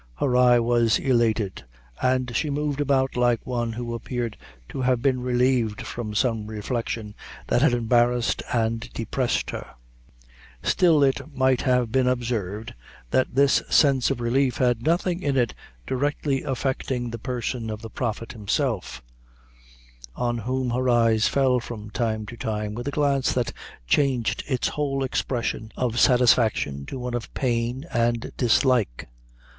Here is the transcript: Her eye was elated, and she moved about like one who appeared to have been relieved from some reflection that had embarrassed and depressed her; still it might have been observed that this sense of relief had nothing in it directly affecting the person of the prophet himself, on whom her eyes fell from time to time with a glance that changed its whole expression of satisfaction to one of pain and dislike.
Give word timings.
Her 0.15 0.35
eye 0.35 0.59
was 0.59 0.97
elated, 0.97 1.63
and 2.01 2.35
she 2.35 2.49
moved 2.49 2.81
about 2.81 3.15
like 3.15 3.45
one 3.45 3.73
who 3.73 3.93
appeared 3.93 4.35
to 4.69 4.81
have 4.81 4.99
been 5.03 5.21
relieved 5.21 5.83
from 5.85 6.15
some 6.15 6.47
reflection 6.47 7.13
that 7.45 7.61
had 7.61 7.73
embarrassed 7.73 8.41
and 8.51 8.79
depressed 8.93 9.51
her; 9.51 9.75
still 10.63 11.03
it 11.03 11.21
might 11.37 11.61
have 11.61 11.91
been 11.91 12.07
observed 12.07 12.73
that 13.11 13.35
this 13.35 13.61
sense 13.69 14.09
of 14.09 14.19
relief 14.21 14.57
had 14.57 14.81
nothing 14.81 15.21
in 15.21 15.37
it 15.37 15.53
directly 15.85 16.41
affecting 16.41 17.11
the 17.11 17.19
person 17.19 17.69
of 17.69 17.83
the 17.83 17.89
prophet 17.91 18.31
himself, 18.31 19.03
on 20.15 20.39
whom 20.39 20.71
her 20.71 20.89
eyes 20.89 21.27
fell 21.27 21.59
from 21.59 21.91
time 21.91 22.25
to 22.25 22.35
time 22.35 22.73
with 22.73 22.87
a 22.87 22.89
glance 22.89 23.31
that 23.33 23.53
changed 23.85 24.43
its 24.47 24.69
whole 24.69 25.03
expression 25.03 25.71
of 25.77 25.99
satisfaction 25.99 26.87
to 26.87 26.97
one 26.97 27.13
of 27.13 27.31
pain 27.35 27.85
and 27.93 28.31
dislike. 28.35 29.07